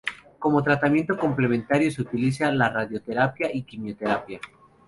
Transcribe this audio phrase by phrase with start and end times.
[0.39, 4.39] Como tratamiento complementario se utiliza la radioterapia y quimioterapia.